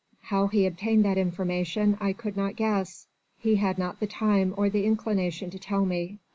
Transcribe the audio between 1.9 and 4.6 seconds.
I could not guess... he had not the time